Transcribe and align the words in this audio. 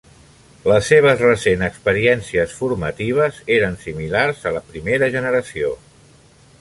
Les 0.69 0.87
seves 0.93 1.19
recents 1.25 1.65
experiències 1.67 2.55
formatives 2.61 3.37
eren 3.59 3.77
similars 3.85 4.43
a 4.49 4.55
la 4.57 4.63
primera 4.71 5.11
generació. 5.19 5.71